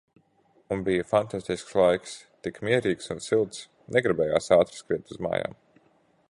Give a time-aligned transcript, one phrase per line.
[0.75, 2.15] Un bija fantastisks laiks,
[2.47, 3.61] tik mierīgs un silts.
[3.99, 5.59] Negribējās ātri skriet uz mājām.